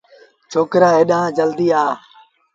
ڇوڪرآ 0.51 0.89
هيڏآن 0.97 1.25
جلديٚ 1.37 1.75
آ۔ 1.83 1.85